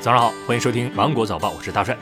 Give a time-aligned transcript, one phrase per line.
[0.00, 1.96] 早上好，欢迎收听《芒果早报》，我是大帅。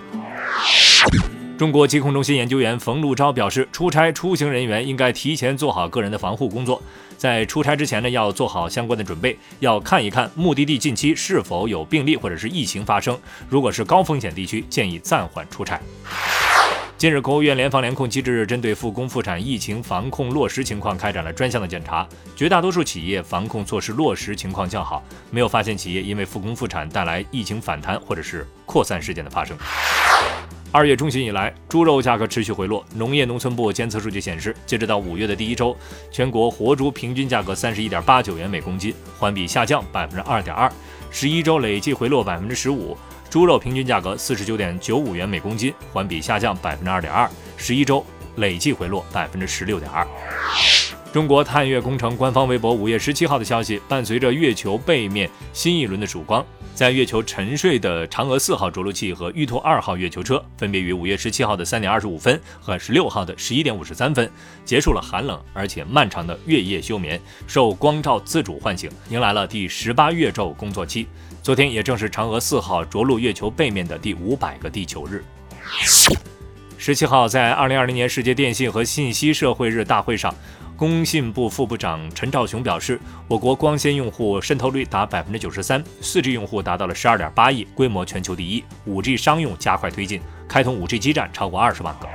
[1.56, 6.82] 中国疾控中心研究员冯路钊表示，出差出行人员应该提前做好个人的防护工作，
[7.16, 15.80] 在出差之前呢，要做好相关的准备，要看一看目的地近期是否有病例或者是疫情发生，如果是高风险地区，建议暂缓出差。
[16.98, 29.54] 近日，国务院联防联控机制针对复工复产疫情防控落实情况开展了专项的检查，绝大多数企业防控措施落实情况较好，没有发现企业因为复工复产带来疫情反弹或者是扩散事件的发生。
[30.72, 32.82] 二月中旬以来，猪肉价格持续回落。
[32.94, 35.76] 农业农村部监测数据显示，截止到五月的第一周，
[36.10, 40.72] 全国活猪平均价格三十一点八九元每公斤，环比下降百分之二点二，
[41.10, 42.96] 十一周累计回落百分之十五。
[43.36, 47.28] 猪肉平均价格四十九点九五元每公斤，环比下降百分之二点二，
[47.58, 48.02] 十一周
[48.36, 50.06] 累计回落百分之十六点二。
[51.12, 56.42] 中国探月工程官方微博五月十七号的消息，伴随着月球背面新一轮的曙光，
[56.76, 64.30] 在月球沉睡的嫦娥四号着陆器和玉兔二号月球车，分别于五月十七号的三点二十五分和十六号的十一点五十三分，
[64.62, 71.08] 结束了寒冷而且漫长的月夜休眠，受光照自主唤醒，迎来了第十八月昼工作期。
[71.42, 75.24] 昨天也正是嫦娥四号着陆月球背面的第五百个地球日。
[76.76, 80.34] 十七号，在二零二零年世界电信和信息社会日大会上，
[80.76, 88.62] 工信部副部长陈肇雄表示，我国光纤用户渗透率达百分之九十三，四 G 用户达到了十二点八亿，规模全球第一。
[88.84, 92.06] 五 G 商用加快推进，开通五 G 基站超过二十万个。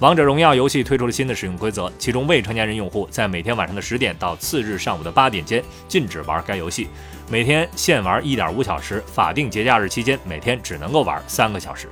[0.00, 6.88] 王者荣耀游戏推出了新的使用规则，其中未成年人用户在每天晚上的十点到次日上午的八点间禁止玩该游戏，
[7.30, 11.88] 每天限玩一点五小时，法定节假日期间每天只能够玩三个小时。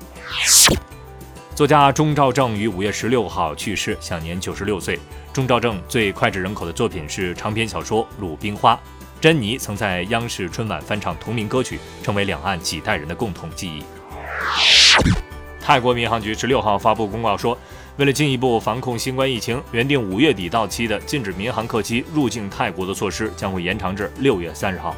[1.57, 5.01] 作家钟兆政于五月十六号去世，享年九十六岁。
[5.33, 8.75] 钟兆政最脍炙人口的作品是长篇小说《鲁冰花》，
[9.23, 13.83] 珍妮曾在央视春晚翻唱同名歌曲，成为两岸几代人的共同记忆。
[15.59, 17.57] 泰国民航局十六号发布公告说。
[17.97, 24.95] 为了进一步防控新冠疫情，原定五月底到期的禁止民航客机入境泰国的措施将会延长至六月三十号。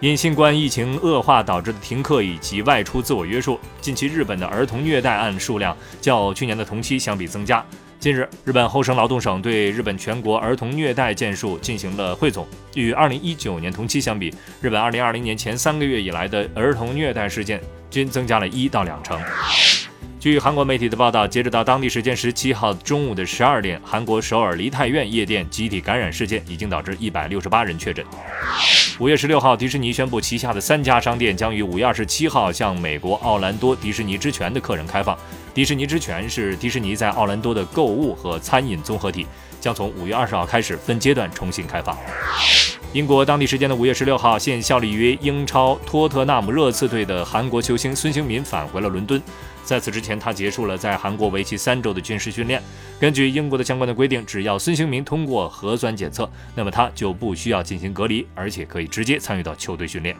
[0.00, 7.64] 因新冠疫情恶化导致的停课以及外出自我约束，近期日本的儿童虐待案数量较去年的同期相比增加。
[7.98, 17.60] 近日，日本厚生劳动省对日本全国儿童虐待件数进行了汇总，与2019年同期相比，日本2020年前三个月以来的儿童虐待事件
[17.90, 19.20] 均增加了一到两成。
[20.20, 28.04] 据韩国媒体的报道，截止到当地时间十七号中午的十二点，韩国首尔梨泰院夜店集体感染事件已经导致一百六十八人确诊。
[28.98, 35.16] 五月十六号，迪士尼宣布旗下的三家商店将于五月二十七号向美国奥兰多迪士尼之泉的客人开放。
[35.54, 39.24] 迪士尼之泉是迪士尼在奥兰多的购物和餐饮综合体，
[39.60, 41.96] 将从五月二十号开始分阶段重新开放。
[42.92, 49.22] 英国当地时间的五月十六号，现效力于英超托特纳姆热刺队的韩国球星孙兴民返回了伦敦。
[49.68, 52.62] 在此之前，他结束了在韩国为期三周的军事训练。
[52.98, 60.16] 根据英国的相关的规定，只要孙兴民通过核酸检测，那么他就不需要进行隔离，而且可以直接参与到球队训练。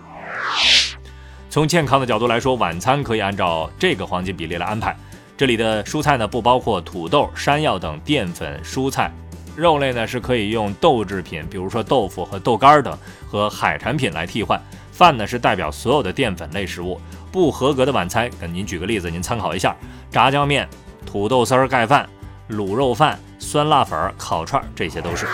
[1.48, 4.94] 从健康的角度来说，晚餐可以按照这个黄金比例来安排。
[5.34, 9.10] 这里的蔬菜呢，不包括土豆、山药等淀粉蔬菜；
[9.58, 12.96] 肉类呢，是可以用豆制品，比如说豆腐和豆干等，
[13.28, 14.60] 和海产品来替换。
[14.92, 17.00] 饭呢，是代表所有的淀粉类食物。
[17.32, 19.76] 不合格的晚餐，跟您举个例子，您参考一下：
[20.12, 20.68] 炸酱面、
[21.04, 22.08] 土豆丝儿盖饭、
[22.50, 25.26] 卤肉饭、酸辣粉、烤串，这些都是。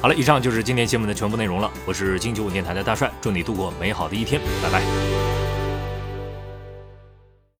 [0.00, 1.70] 好了，以上就是今天新闻的全部内容了。
[1.84, 5.11] 我是金九五电台的大帅，祝你度过美好的一天，拜拜。